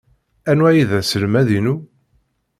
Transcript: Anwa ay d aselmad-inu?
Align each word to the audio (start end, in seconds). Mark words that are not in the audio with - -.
Anwa 0.49 0.67
ay 0.69 0.81
d 0.89 0.91
aselmad-inu? 0.99 1.75